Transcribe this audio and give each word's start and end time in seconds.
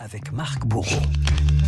avec 0.00 0.32
Marc 0.32 0.66
Bourreau. 0.66 1.02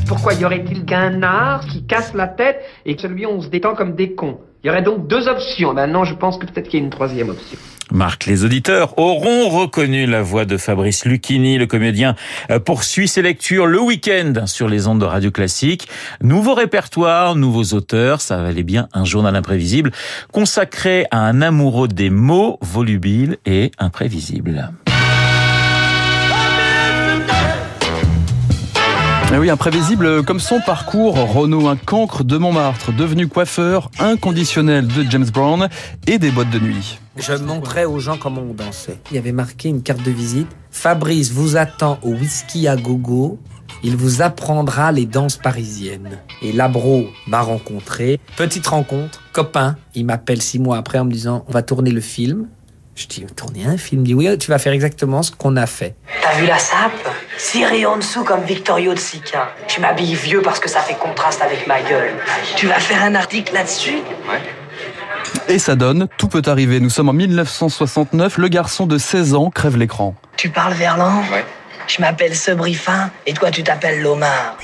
Pourquoi 0.08 0.32
y 0.34 0.44
aurait-il 0.44 0.84
qu'un 0.84 1.22
art 1.22 1.66
qui 1.66 1.84
casse 1.84 2.14
la 2.14 2.26
tête 2.26 2.60
et 2.86 2.96
que 2.96 3.02
celui 3.02 3.26
où 3.26 3.30
on 3.30 3.42
se 3.42 3.48
détend 3.48 3.74
comme 3.74 3.94
des 3.94 4.14
cons? 4.14 4.38
Il 4.64 4.68
y 4.68 4.70
aurait 4.70 4.82
donc 4.82 5.06
deux 5.06 5.28
options. 5.28 5.74
Maintenant, 5.74 6.04
je 6.04 6.14
pense 6.14 6.38
que 6.38 6.46
peut-être 6.46 6.68
qu'il 6.68 6.80
y 6.80 6.82
a 6.82 6.84
une 6.84 6.90
troisième 6.90 7.28
option. 7.28 7.58
Marc, 7.90 8.24
les 8.24 8.44
auditeurs 8.44 8.98
auront 8.98 9.48
reconnu 9.50 10.06
la 10.06 10.22
voix 10.22 10.46
de 10.46 10.56
Fabrice 10.56 11.04
Lucchini. 11.04 11.58
Le 11.58 11.66
comédien 11.66 12.14
euh, 12.50 12.58
poursuit 12.58 13.06
ses 13.06 13.20
lectures 13.20 13.66
le 13.66 13.80
week-end 13.80 14.46
sur 14.46 14.68
les 14.68 14.86
ondes 14.86 15.00
de 15.00 15.04
Radio 15.04 15.30
Classique. 15.30 15.88
Nouveau 16.22 16.54
répertoire, 16.54 17.36
nouveaux 17.36 17.74
auteurs, 17.74 18.22
ça 18.22 18.38
valait 18.40 18.62
bien 18.62 18.88
un 18.94 19.04
journal 19.04 19.36
imprévisible 19.36 19.90
consacré 20.32 21.06
à 21.10 21.18
un 21.18 21.42
amoureux 21.42 21.88
des 21.88 22.08
mots 22.08 22.58
volubiles 22.62 23.36
et 23.44 23.72
imprévisibles. 23.78 24.70
Oui, 29.38 29.50
imprévisible 29.50 30.24
comme 30.24 30.38
son 30.38 30.60
parcours, 30.60 31.14
Renaud, 31.14 31.66
un 31.66 31.74
cancre 31.74 32.22
de 32.22 32.36
Montmartre, 32.36 32.92
devenu 32.92 33.26
coiffeur 33.26 33.90
inconditionnel 33.98 34.86
de 34.86 35.02
James 35.10 35.28
Brown 35.32 35.68
et 36.06 36.18
des 36.18 36.30
boîtes 36.30 36.50
de 36.50 36.60
nuit. 36.60 37.00
Je 37.16 37.32
montrais 37.32 37.84
aux 37.84 37.98
gens 37.98 38.18
comment 38.18 38.42
on 38.42 38.54
dansait. 38.54 38.98
Il 39.10 39.16
y 39.16 39.18
avait 39.18 39.32
marqué 39.32 39.68
une 39.68 39.82
carte 39.82 40.02
de 40.04 40.12
visite. 40.12 40.46
Fabrice 40.70 41.32
vous 41.32 41.56
attend 41.56 41.98
au 42.02 42.10
whisky 42.10 42.68
à 42.68 42.76
gogo. 42.76 43.40
Il 43.82 43.96
vous 43.96 44.22
apprendra 44.22 44.92
les 44.92 45.06
danses 45.06 45.38
parisiennes. 45.38 46.20
Et 46.40 46.52
Labro 46.52 47.06
m'a 47.26 47.40
rencontré. 47.40 48.20
Petite 48.36 48.66
rencontre, 48.68 49.22
copain. 49.32 49.76
Il 49.96 50.06
m'appelle 50.06 50.40
six 50.40 50.60
mois 50.60 50.76
après 50.76 50.98
en 50.98 51.04
me 51.04 51.12
disant 51.12 51.44
on 51.48 51.52
va 51.52 51.62
tourner 51.62 51.90
le 51.90 52.00
film. 52.00 52.46
Je 52.94 53.06
dis, 53.06 53.24
tourner 53.34 53.64
un 53.64 53.78
film 53.78 54.02
Il 54.02 54.08
dit, 54.08 54.14
oui, 54.14 54.38
tu 54.38 54.50
vas 54.50 54.58
faire 54.58 54.72
exactement 54.72 55.22
ce 55.22 55.30
qu'on 55.30 55.56
a 55.56 55.66
fait. 55.66 55.94
T'as 56.22 56.34
vu 56.34 56.46
la 56.46 56.58
sape? 56.58 56.92
Ciré 57.38 57.86
en 57.86 57.96
dessous 57.96 58.22
comme 58.22 58.42
Victorio 58.42 58.92
de 58.92 58.98
Sica. 58.98 59.54
Je 59.66 59.80
m'habille 59.80 60.14
vieux 60.14 60.42
parce 60.42 60.60
que 60.60 60.68
ça 60.68 60.80
fait 60.80 60.94
contraste 60.94 61.40
avec 61.40 61.66
ma 61.66 61.80
gueule. 61.80 62.12
Tu 62.56 62.66
vas 62.66 62.78
faire 62.78 63.02
un 63.02 63.14
article 63.14 63.54
là-dessus? 63.54 64.02
Ouais. 64.28 64.42
Et 65.48 65.58
ça 65.58 65.74
donne, 65.74 66.08
tout 66.18 66.28
peut 66.28 66.42
arriver. 66.46 66.80
Nous 66.80 66.90
sommes 66.90 67.08
en 67.08 67.14
1969, 67.14 68.38
le 68.38 68.48
garçon 68.48 68.86
de 68.86 68.98
16 68.98 69.34
ans 69.34 69.50
crève 69.50 69.76
l'écran. 69.76 70.14
Tu 70.36 70.50
parles 70.50 70.74
verlan? 70.74 71.22
Ouais. 71.32 71.44
Je 71.86 72.00
m'appelle 72.00 72.34
Sebrifin 72.34 73.10
et 73.26 73.32
toi 73.32 73.50
tu 73.50 73.62
t'appelles 73.62 74.02
Lomar. 74.02 74.56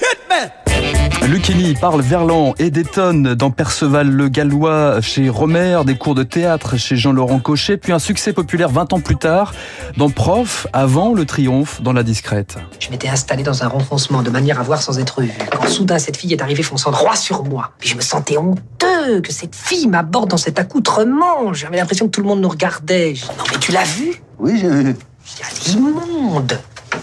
Lucchini 1.29 1.75
parle 1.75 2.01
verlan 2.01 2.55
et 2.59 2.71
détonne 2.71 3.35
dans 3.35 3.51
Perceval 3.51 4.09
le 4.09 4.31
Gallois 4.31 5.03
chez 5.03 5.29
Romer, 5.29 5.83
des 5.85 5.99
cours 5.99 6.15
de 6.15 6.23
théâtre 6.23 6.79
chez 6.79 6.97
Jean-Laurent 6.97 7.39
Cochet, 7.39 7.77
puis 7.77 7.93
un 7.93 7.99
succès 7.99 8.33
populaire 8.33 8.71
20 8.71 8.95
ans 8.95 9.01
plus 9.01 9.17
tard 9.17 9.53
dans 9.99 10.09
Prof, 10.09 10.67
avant 10.73 11.13
le 11.13 11.27
triomphe 11.27 11.83
dans 11.83 11.93
La 11.93 12.03
Discrète. 12.03 12.57
Je 12.81 12.89
m'étais 12.89 13.11
installé 13.11 13.43
dans 13.43 13.63
un 13.63 13.69
renfoncement 13.69 14.23
de 14.23 14.31
manière 14.31 14.59
à 14.59 14.63
voir 14.63 14.81
sans 14.81 14.99
être 14.99 15.21
vu. 15.21 15.31
Quand 15.53 15.69
soudain 15.69 15.99
cette 15.99 16.17
fille 16.17 16.33
est 16.33 16.41
arrivée 16.41 16.63
fonçant 16.63 16.93
droit 16.93 17.15
sur 17.15 17.45
moi, 17.45 17.73
puis 17.79 17.91
je 17.91 17.97
me 17.97 18.01
sentais 18.01 18.39
honteux 18.39 19.21
que 19.23 19.31
cette 19.31 19.55
fille 19.55 19.87
m'aborde 19.87 20.31
dans 20.31 20.39
cet 20.39 20.59
accoutrement. 20.59 21.53
J'avais 21.53 21.77
l'impression 21.77 22.07
que 22.07 22.13
tout 22.13 22.23
le 22.23 22.29
monde 22.29 22.41
nous 22.41 22.49
regardait. 22.49 23.13
non 23.37 23.45
mais 23.53 23.59
tu 23.59 23.71
l'as 23.71 23.85
vu 23.85 24.23
Oui, 24.39 24.59
j'ai 24.59 24.71
vu. 24.71 24.97
C'est 25.27 25.73
immonde. 25.73 26.59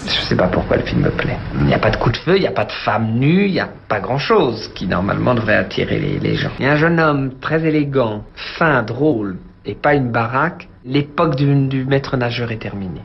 Je 0.08 0.22
sais 0.22 0.36
pas 0.36 0.48
pourquoi 0.48 0.78
le 0.78 0.84
film 0.84 1.02
me 1.02 1.10
plaît. 1.10 1.38
Il 1.60 1.66
n'y 1.66 1.74
a 1.74 1.80
pas 1.80 1.90
de 1.90 1.98
coup 1.98 2.12
de 2.12 2.18
feu, 2.18 2.38
il 2.38 2.42
n'y 2.42 2.48
a 2.48 2.52
pas 2.52 2.66
de 2.66 2.72
femme 2.72 3.20
nue, 3.20 3.48
il 3.48 3.54
n'y 3.54 3.60
a 3.60 3.70
pas 3.88 4.00
grand-chose 4.00 4.72
qui 4.76 4.88
normalement 4.88 5.34
devrait 5.34 5.56
attirer 5.56 6.00
les, 6.00 6.20
les 6.20 6.36
gens. 6.36 6.52
Il 6.60 6.66
y 6.66 6.68
a 6.68 6.74
un 6.74 6.78
jeune 6.78 7.00
homme 7.00 7.32
très 7.42 7.66
élégant, 7.66 8.24
fin, 8.58 8.84
drôle, 8.84 9.38
et 9.66 9.74
pas 9.74 9.96
une 9.96 10.12
baraque. 10.12 10.68
L'époque 10.86 11.36
du, 11.36 11.68
du 11.68 11.86
maître 11.86 12.18
nageur 12.18 12.52
est 12.52 12.58
terminée. 12.58 13.02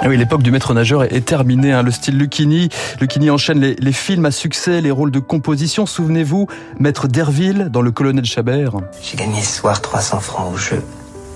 Ah 0.00 0.08
oui, 0.08 0.16
l'époque 0.18 0.42
du 0.42 0.50
maître 0.50 0.74
nageur 0.74 1.04
est, 1.04 1.24
terminée. 1.24 1.72
Hein. 1.72 1.82
Le 1.82 1.90
style 1.90 2.18
Lucchini, 2.18 2.68
Lucchini 3.00 3.30
enchaîne 3.30 3.60
les, 3.60 3.76
les, 3.76 3.92
films 3.92 4.26
à 4.26 4.30
succès, 4.30 4.82
les 4.82 4.90
rôles 4.90 5.10
de 5.10 5.20
composition. 5.20 5.86
Souvenez-vous, 5.86 6.48
maître 6.78 7.08
Derville 7.08 7.68
dans 7.70 7.80
Le 7.80 7.92
Colonel 7.92 8.24
Chabert. 8.24 8.72
J'ai 9.02 9.16
gagné 9.16 9.40
ce 9.40 9.60
soir 9.60 9.80
300 9.80 10.20
francs 10.20 10.52
au 10.52 10.56
jeu. 10.56 10.82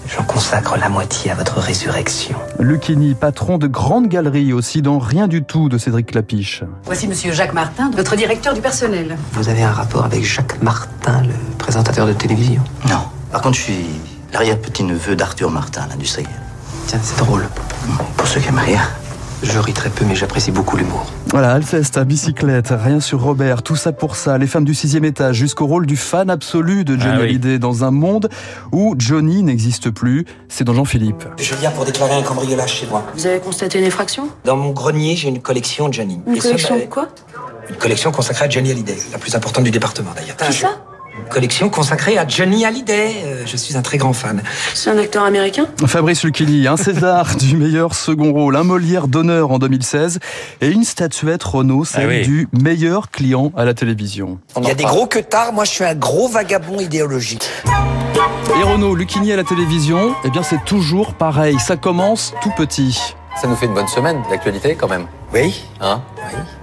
J'en 0.07 0.25
consacre 0.25 0.77
la 0.77 0.89
moitié 0.89 1.31
à 1.31 1.35
votre 1.35 1.59
résurrection. 1.59 2.37
Lucchini, 2.59 3.15
patron 3.15 3.59
de 3.59 3.67
grande 3.67 4.09
galerie 4.09 4.53
aussi 4.53 4.83
dans 4.83 4.99
Rien 4.99 5.29
du 5.29 5.45
tout 5.45 5.69
de 5.69 5.79
Cédric 5.79 6.07
Clapiche. 6.07 6.65
Voici 6.85 7.07
monsieur 7.07 7.33
Jacques 7.33 7.53
Martin, 7.53 7.91
notre 7.97 8.17
directeur 8.17 8.55
du 8.55 8.61
personnel. 8.61 9.17
Vous 9.33 9.49
avez 9.49 9.63
un 9.63 9.71
rapport 9.73 10.05
avec 10.05 10.25
Jacques 10.25 10.61
Martin, 10.63 11.23
le 11.23 11.35
présentateur 11.59 12.07
de 12.07 12.13
télévision? 12.13 12.63
Non. 12.89 13.03
Par 13.31 13.41
contre, 13.43 13.57
je 13.57 13.63
suis 13.63 13.87
l'arrière-petit-neveu 14.33 15.15
d'Arthur 15.15 15.51
Martin, 15.51 15.87
l'industriel. 15.89 16.31
Tiens, 16.87 16.99
c'est 17.03 17.19
drôle. 17.19 17.47
Pour 18.17 18.27
ceux 18.27 18.41
qui 18.41 18.49
aiment 18.49 18.59
rien. 18.59 18.83
Je 19.43 19.59
ris 19.59 19.73
très 19.73 19.89
peu, 19.89 20.05
mais 20.05 20.15
j'apprécie 20.15 20.51
beaucoup 20.51 20.77
l'humour. 20.77 21.07
Voilà, 21.29 21.53
Alceste 21.53 21.97
à 21.97 22.05
bicyclette, 22.05 22.73
rien 22.77 23.01
sur 23.01 23.23
Robert, 23.23 23.63
tout 23.63 23.77
ça 23.77 23.93
pour 23.93 24.17
ça, 24.17 24.37
les 24.37 24.47
femmes 24.47 24.65
du 24.65 24.75
sixième 24.75 25.05
étage, 25.05 25.37
jusqu'au 25.37 25.67
rôle 25.67 25.87
du 25.87 25.97
fan 25.97 26.29
absolu 26.29 26.85
de 26.85 26.99
Johnny 26.99 27.13
Ah 27.15 27.19
oui. 27.21 27.29
Hallyday 27.31 27.59
dans 27.59 27.85
un 27.85 27.91
monde 27.91 28.29
où 28.73 28.95
Johnny 28.99 29.43
n'existe 29.43 29.91
plus. 29.91 30.27
C'est 30.49 30.65
dans 30.65 30.75
Jean-Philippe. 30.75 31.25
Je 31.39 31.55
viens 31.55 31.71
pour 31.71 31.85
déclarer 31.87 32.15
un 32.15 32.23
cambriolage 32.23 32.73
chez 32.75 32.87
moi. 32.87 33.03
Vous 33.15 33.27
avez 33.27 33.41
constaté 33.41 33.79
une 33.79 33.87
effraction? 33.87 34.29
Dans 34.45 34.57
mon 34.57 34.71
grenier, 34.71 35.17
j'ai 35.17 35.29
une 35.29 35.41
collection 35.41 35.89
de 35.89 35.95
Johnny. 35.95 36.21
Une 36.27 36.37
Et 36.37 36.41
ça, 36.41 36.49
collection 36.51 36.77
bah, 36.77 36.85
de 36.85 36.87
quoi? 36.91 37.09
Une 37.71 37.77
collection 37.77 38.13
consacrée 38.13 38.45
à 38.45 38.49
Johnny 38.51 38.71
Hallyday, 38.73 38.99
la 39.13 39.19
plus 39.19 39.35
importante 39.35 39.65
du 39.65 39.71
département 39.71 40.11
d'ailleurs. 40.15 40.37
Qui 40.37 40.53
ça? 40.53 40.69
Collection 41.29 41.69
consacrée 41.69 42.19
à 42.19 42.27
Johnny 42.27 42.65
Hallyday. 42.65 43.15
Euh, 43.25 43.43
je 43.47 43.57
suis 43.57 43.77
un 43.77 43.83
très 43.83 43.99
grand 43.99 44.13
fan. 44.13 44.43
C'est 44.75 44.91
un 44.91 44.99
acteur 44.99 45.25
américain 45.25 45.67
Fabrice 45.87 46.25
Lucchini, 46.25 46.67
un 46.67 46.77
César 46.77 47.37
du 47.39 47.57
meilleur 47.57 47.95
second 47.95 48.33
rôle, 48.33 48.57
un 48.57 48.65
Molière 48.65 49.09
d'honneur 49.09 49.51
en 49.51 49.59
2016 49.59 50.19
et 50.61 50.69
une 50.69 50.85
statuette 50.85 51.43
Renault, 51.43 51.85
celle 51.85 52.05
Ah 52.05 52.09
oui. 52.09 52.23
du 52.23 52.49
meilleur 52.53 53.11
client 53.11 53.53
à 53.57 53.65
la 53.65 53.75
télévision. 53.75 54.39
Il 54.61 54.67
y 54.67 54.71
a 54.71 54.75
des 54.75 54.85
gros 54.85 55.07
queutards, 55.07 55.53
moi 55.53 55.65
je 55.65 55.71
suis 55.71 55.85
un 55.85 55.95
gros 55.95 56.29
vagabond 56.29 56.79
idéologique. 56.81 57.49
Et 58.59 58.63
Renault, 58.63 58.95
Lucchini 58.95 59.33
à 59.33 59.37
la 59.37 59.45
télévision, 59.45 60.15
eh 60.25 60.31
bien 60.31 60.43
c'est 60.43 60.65
toujours 60.65 61.15
pareil, 61.15 61.59
ça 61.61 61.77
commence 61.77 62.35
tout 62.43 62.51
petit. 62.57 62.99
Ça 63.41 63.47
nous 63.47 63.57
fait 63.57 63.67
une 63.67 63.75
bonne 63.75 63.89
semaine 63.89 64.23
d'actualité 64.29 64.75
quand 64.75 64.89
même. 64.89 65.07
Oui 65.33 65.65
Hein 65.81 66.03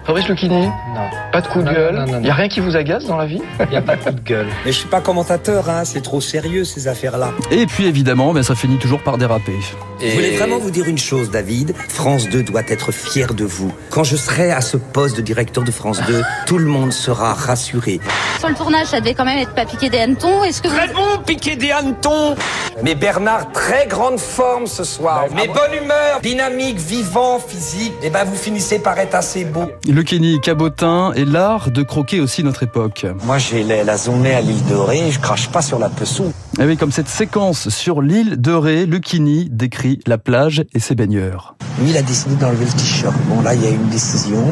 Fabrice 0.05 0.27
Lucchini 0.27 0.67
Non. 0.67 1.09
Pas 1.31 1.41
de 1.41 1.47
coup 1.47 1.59
de 1.59 1.65
Non, 1.65 1.71
gueule 1.73 1.95
non, 1.95 2.05
non, 2.05 2.19
non. 2.19 2.21
Y 2.21 2.29
a 2.29 2.33
rien 2.33 2.47
qui 2.47 2.59
vous 2.59 2.75
agace 2.75 3.05
dans 3.05 3.17
la 3.17 3.25
vie? 3.25 3.41
Il 3.59 3.69
n'y 3.69 3.75
a 3.75 3.81
pas 3.81 3.95
de 3.95 4.03
coup 4.03 4.11
de 4.11 4.19
gueule. 4.21 4.47
Mais 4.65 4.71
je 4.71 4.77
suis 4.77 4.87
pas 4.87 5.01
commentateur, 5.01 5.69
hein, 5.69 5.83
c'est 5.85 6.01
trop 6.01 6.21
sérieux 6.21 6.63
ces 6.63 6.87
affaires-là. 6.87 7.31
Et 7.51 7.65
puis 7.65 7.85
évidemment, 7.87 8.31
ben, 8.33 8.43
ça 8.43 8.55
finit 8.55 8.77
toujours 8.77 9.01
par 9.01 9.17
déraper. 9.17 9.55
Et 10.01 10.09
Je 10.11 10.15
voulais 10.15 10.37
vraiment 10.37 10.59
vous 10.59 10.71
dire 10.71 10.85
une 10.85 10.97
chose, 10.97 11.31
David? 11.31 11.73
France 11.89 12.29
2 12.29 12.43
doit 12.43 12.61
être 12.67 12.91
fier 12.91 13.33
de 13.33 13.43
vous. 13.43 13.73
Quand 13.89 14.03
je 14.03 14.15
serai 14.15 14.51
à 14.51 14.61
ce 14.61 14.77
poste 14.77 15.17
de 15.17 15.21
directeur 15.21 15.63
de 15.63 15.71
France 15.71 15.99
2, 16.07 16.21
tout 16.45 16.57
le 16.57 16.67
monde 16.67 16.93
sera 16.93 17.33
rassuré. 17.33 17.99
Sur 18.39 18.49
le 18.49 18.55
tournage, 18.55 18.87
ça 18.87 18.99
devait 19.01 19.15
quand 19.15 19.25
même 19.25 19.39
être 19.39 19.55
pas 19.55 19.65
piqué 19.65 19.89
des 19.89 19.97
hannetons. 19.99 20.43
Est-ce 20.43 20.61
que 20.61 20.67
vous... 20.67 20.75
Très 20.75 20.87
bon, 20.93 21.17
piqué 21.25 21.55
des 21.55 21.71
hannetons. 21.71 22.35
Mais 22.83 22.95
Bernard, 22.95 23.51
très 23.51 23.87
grande 23.87 24.19
forme 24.19 24.67
ce 24.67 24.83
soir. 24.83 25.25
Mais 25.35 25.47
bonne 25.47 25.73
humeur, 25.83 26.21
dynamique, 26.21 26.77
vivant, 26.77 27.39
physique. 27.39 27.93
Et 28.03 28.09
ben, 28.09 28.23
vous 28.23 28.35
finissez 28.35 28.56
par 28.83 28.97
être 28.97 29.15
assez 29.15 29.45
beau. 29.45 29.65
Lucchini, 29.87 30.39
cabotin 30.41 31.11
et 31.15 31.25
l'art 31.25 31.69
de 31.71 31.83
croquer 31.83 32.19
aussi 32.19 32.43
notre 32.43 32.63
époque. 32.63 33.05
Moi, 33.23 33.37
j'ai 33.37 33.63
la, 33.63 33.83
la 33.83 33.97
zonée 33.97 34.33
à 34.33 34.41
l'île 34.41 34.65
de 34.65 34.75
Ré. 34.75 35.11
Je 35.11 35.19
crache 35.19 35.47
pas 35.49 35.61
sur 35.61 35.79
la 35.79 35.89
pessoux. 35.89 36.31
Et 36.59 36.65
oui, 36.65 36.75
comme 36.75 36.91
cette 36.91 37.07
séquence 37.07 37.69
sur 37.69 38.01
l'île 38.01 38.41
de 38.41 38.51
Ré, 38.51 38.85
Lucchini 38.85 39.47
décrit 39.51 39.99
la 40.07 40.17
plage 40.17 40.63
et 40.73 40.79
ses 40.79 40.95
baigneurs. 40.95 41.55
Lui, 41.79 41.91
il 41.91 41.97
a 41.97 42.01
décidé 42.01 42.35
d'enlever 42.35 42.65
le 42.65 42.71
t-shirt. 42.71 43.15
Bon, 43.29 43.41
là, 43.41 43.53
il 43.53 43.63
y 43.63 43.67
a 43.67 43.69
une 43.69 43.89
décision. 43.89 44.43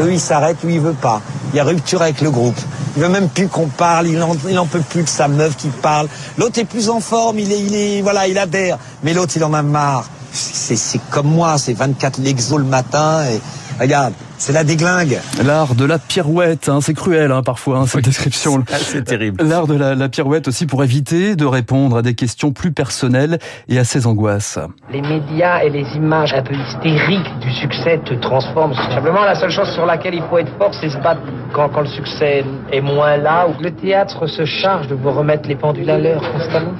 Eux, 0.00 0.12
ils 0.12 0.20
s'arrêtent, 0.20 0.62
lui, 0.62 0.74
il 0.74 0.80
veut 0.80 0.92
pas. 0.92 1.22
Il 1.52 1.56
y 1.56 1.60
a 1.60 1.64
rupture 1.64 2.02
avec 2.02 2.20
le 2.20 2.30
groupe. 2.30 2.58
Il 2.96 3.02
veut 3.02 3.08
même 3.08 3.28
plus 3.28 3.48
qu'on 3.48 3.66
parle, 3.66 4.06
il 4.06 4.22
en, 4.22 4.36
il 4.48 4.58
en 4.58 4.66
peut 4.66 4.82
plus 4.88 5.02
de 5.02 5.08
sa 5.08 5.28
meuf 5.28 5.56
qui 5.56 5.68
parle. 5.68 6.08
L'autre 6.38 6.58
est 6.58 6.64
plus 6.64 6.90
en 6.90 7.00
forme, 7.00 7.38
il 7.38 7.50
est, 7.52 7.60
il 7.60 7.74
est, 7.74 8.02
voilà, 8.02 8.28
il 8.28 8.38
adhère. 8.38 8.78
Mais 9.02 9.14
l'autre, 9.14 9.32
il 9.36 9.44
en 9.44 9.54
a 9.54 9.62
marre. 9.62 10.08
C'est, 10.32 11.00
comme 11.10 11.28
moi, 11.28 11.58
c'est 11.58 11.72
24 11.72 12.18
l'exo 12.18 12.58
le 12.58 12.64
matin 12.64 13.24
et, 13.24 13.40
regarde, 13.80 14.12
c'est 14.38 14.52
la 14.52 14.64
déglingue. 14.64 15.18
L'art 15.44 15.74
de 15.74 15.84
la 15.84 15.98
pirouette, 15.98 16.68
hein, 16.68 16.80
c'est 16.80 16.94
cruel 16.94 17.30
hein, 17.32 17.42
parfois 17.42 17.78
hein, 17.78 17.86
cette 17.86 18.04
description. 18.04 18.62
Ah, 18.72 18.76
c'est 18.78 19.04
terrible. 19.04 19.42
L'art 19.44 19.66
de 19.66 19.74
la, 19.74 19.94
la 19.94 20.08
pirouette 20.08 20.48
aussi 20.48 20.66
pour 20.66 20.82
éviter 20.84 21.36
de 21.36 21.44
répondre 21.44 21.98
à 21.98 22.02
des 22.02 22.14
questions 22.14 22.52
plus 22.52 22.72
personnelles 22.72 23.38
et 23.68 23.78
à 23.78 23.84
ses 23.84 24.06
angoisses. 24.06 24.58
Les 24.92 25.02
médias 25.02 25.62
et 25.62 25.70
les 25.70 25.86
images 25.94 26.32
un 26.32 26.42
peu 26.42 26.54
hystériques 26.54 27.38
du 27.40 27.50
succès 27.52 28.00
te 28.04 28.14
transforment. 28.14 28.74
Simplement, 28.74 29.24
la 29.24 29.34
seule 29.34 29.50
chose 29.50 29.70
sur 29.74 29.84
laquelle 29.84 30.14
il 30.14 30.22
faut 30.30 30.38
être 30.38 30.56
fort, 30.56 30.74
c'est 30.74 30.90
se 30.90 30.98
battre 30.98 31.20
quand, 31.52 31.68
quand 31.68 31.82
le 31.82 31.88
succès 31.88 32.44
est 32.72 32.80
moins 32.80 33.16
là. 33.16 33.48
Ou 33.48 33.62
le 33.62 33.72
théâtre 33.72 34.26
se 34.26 34.44
charge 34.44 34.88
de 34.88 34.94
vous 34.94 35.10
remettre 35.10 35.48
les 35.48 35.56
pendules 35.56 35.90
à 35.90 35.98
l'heure 35.98 36.22
constamment. 36.32 36.72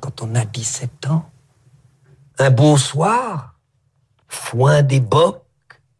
Quand 0.00 0.22
on 0.22 0.34
a 0.34 0.44
17 0.44 1.08
ans, 1.10 1.24
un 2.38 2.50
beau 2.50 2.76
soir, 2.76 3.54
foin 4.28 4.82
des 4.82 5.00
bocs 5.00 5.42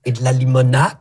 et 0.05 0.13
de 0.13 0.23
la 0.23 0.33
limonade, 0.33 0.99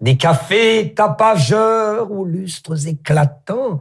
des 0.00 0.16
cafés 0.16 0.92
tapageurs 0.94 2.10
aux 2.10 2.24
lustres 2.24 2.86
éclatants, 2.86 3.80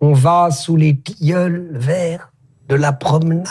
on 0.00 0.12
va 0.12 0.50
sous 0.50 0.76
les 0.76 0.98
tilleuls 0.98 1.70
verts 1.72 2.32
de 2.68 2.74
la 2.74 2.92
promenade. 2.92 3.46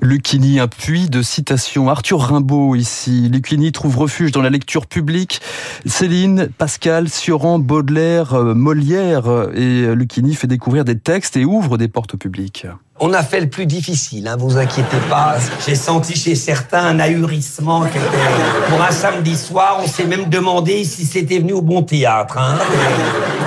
Lucchini, 0.00 0.60
un 0.60 0.68
puits 0.68 1.08
de 1.08 1.22
citations. 1.22 1.88
Arthur 1.88 2.20
Rimbaud 2.20 2.74
ici. 2.74 3.28
Lucchini 3.28 3.72
trouve 3.72 3.98
refuge 3.98 4.32
dans 4.32 4.42
la 4.42 4.50
lecture 4.50 4.86
publique. 4.86 5.40
Céline, 5.86 6.48
Pascal, 6.58 7.08
Sioran, 7.08 7.58
Baudelaire, 7.58 8.34
euh, 8.34 8.54
Molière 8.54 9.48
et 9.54 9.94
Lucchini 9.94 10.34
fait 10.34 10.46
découvrir 10.46 10.84
des 10.84 10.98
textes 10.98 11.36
et 11.36 11.44
ouvre 11.44 11.78
des 11.78 11.88
portes 11.88 12.14
au 12.14 12.16
public. 12.16 12.66
On 13.00 13.12
a 13.12 13.24
fait 13.24 13.40
le 13.40 13.48
plus 13.48 13.66
difficile, 13.66 14.28
hein, 14.28 14.36
vous 14.38 14.56
inquiétez 14.56 14.98
pas. 15.10 15.34
J'ai 15.66 15.74
senti 15.74 16.14
chez 16.14 16.36
certains 16.36 16.84
un 16.84 17.00
ahurissement. 17.00 17.84
Pour 18.68 18.82
un 18.82 18.92
samedi 18.92 19.36
soir, 19.36 19.80
on 19.82 19.88
s'est 19.88 20.06
même 20.06 20.28
demandé 20.28 20.84
si 20.84 21.04
c'était 21.04 21.40
venu 21.40 21.54
au 21.54 21.60
bon 21.60 21.82
théâtre. 21.82 22.38
Hein. 22.38 22.56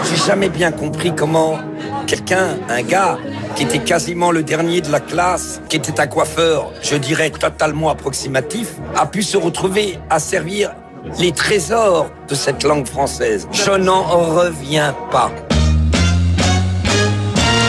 J'ai 0.09 0.17
jamais 0.17 0.49
bien 0.49 0.73
compris 0.73 1.13
comment 1.15 1.59
quelqu'un, 2.07 2.57
un 2.67 2.81
gars, 2.81 3.17
qui 3.57 3.63
était 3.63 3.79
quasiment 3.79 4.29
le 4.29 4.43
dernier 4.43 4.81
de 4.81 4.91
la 4.91 4.99
classe, 4.99 5.61
qui 5.67 5.77
était 5.77 5.99
un 5.99 6.05
coiffeur, 6.05 6.71
je 6.83 6.95
dirais 6.95 7.31
totalement 7.31 7.89
approximatif, 7.89 8.75
a 8.95 9.07
pu 9.07 9.23
se 9.23 9.35
retrouver 9.35 9.97
à 10.11 10.19
servir 10.19 10.75
les 11.19 11.31
trésors 11.31 12.11
de 12.29 12.35
cette 12.35 12.63
langue 12.63 12.85
française. 12.85 13.47
Je 13.51 13.71
n'en 13.71 14.03
reviens 14.03 14.95
pas. 15.09 15.31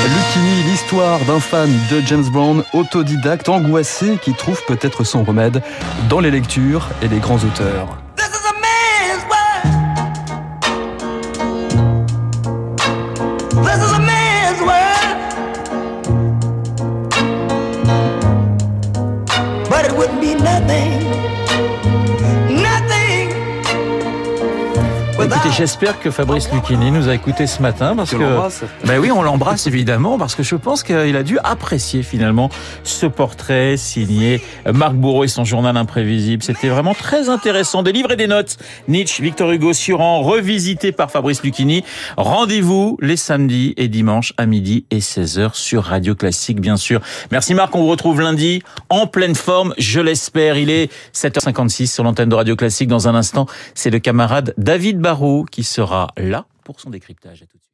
Lucchini, 0.05 0.63
l'histoire 0.71 1.21
d'un 1.27 1.41
fan 1.41 1.71
de 1.91 2.01
James 2.07 2.29
Brown, 2.31 2.63
autodidacte, 2.75 3.49
angoissé, 3.49 4.19
qui 4.23 4.35
trouve 4.35 4.63
peut-être 4.67 5.05
son 5.05 5.25
remède 5.25 5.63
dans 6.11 6.21
les 6.21 6.31
lectures 6.31 6.87
et 7.01 7.09
les 7.09 7.19
grands 7.19 7.37
auteurs. 7.37 7.99
Écoutez, 25.49 25.63
j'espère 25.63 26.01
que 26.01 26.11
Fabrice 26.11 26.51
Lucchini 26.53 26.91
nous 26.91 27.09
a 27.09 27.15
écouté 27.15 27.47
ce 27.47 27.63
matin 27.63 27.95
parce 27.97 28.11
que 28.11 28.87
ben 28.87 28.99
oui, 28.99 29.11
on 29.11 29.23
l'embrasse 29.23 29.67
évidemment 29.67 30.19
parce 30.19 30.35
que 30.35 30.43
je 30.43 30.57
pense 30.57 30.83
qu'il 30.83 31.17
a 31.17 31.23
dû 31.23 31.39
apprécier 31.43 32.03
finalement 32.03 32.51
ce 32.83 33.07
portrait 33.07 33.77
signé 33.77 34.43
Marc 34.71 34.95
Bourreau 34.95 35.25
et 35.25 35.29
son 35.29 35.45
journal 35.45 35.77
imprévisible. 35.77 36.43
C'était 36.43 36.69
vraiment 36.69 36.93
très 36.93 37.29
intéressant. 37.29 37.83
Des 37.83 37.93
livres 37.93 38.13
et 38.13 38.17
des 38.17 38.27
notes. 38.27 38.59
Nietzsche, 38.89 39.23
Victor 39.23 39.51
Hugo, 39.51 39.73
Suran, 39.73 40.21
revisité 40.23 40.93
par 40.93 41.11
Fabrice 41.11 41.43
Lucchini. 41.43 41.83
Rendez-vous 42.17 42.99
les 43.01 43.17
samedis 43.17 43.75
et 43.77 43.89
dimanches 43.89 44.35
à 44.37 44.45
midi 44.45 44.85
et 44.91 44.99
16h 44.99 45.55
sur 45.55 45.85
Radio 45.85 46.15
Classique, 46.15 46.61
bien 46.61 46.77
sûr. 46.77 47.01
Merci 47.31 47.55
Marc, 47.55 47.75
on 47.75 47.81
vous 47.81 47.89
retrouve 47.89 48.21
lundi 48.21 48.63
en 48.91 49.07
pleine 49.07 49.35
forme, 49.35 49.75
je 49.79 50.01
l'espère. 50.01 50.59
Il 50.59 50.69
est 50.69 50.93
7h56 51.15 51.87
sur 51.87 52.05
l'antenne 52.05 52.29
de 52.29 52.35
Radio 52.35 52.55
Classique. 52.57 52.89
Dans 52.89 53.09
un 53.09 53.15
instant, 53.15 53.47
c'est 53.75 53.91
le 53.91 53.99
camarade 53.99 54.53
David 54.59 54.99
Barrault 54.99 55.38
qui 55.45 55.65
sera 55.65 56.09
là 56.17 56.47
pour 56.65 56.81
son 56.81 56.91
décryptage. 56.91 57.43
À 57.43 57.47
tout 57.47 57.57
de 57.57 57.63
suite. 57.63 57.68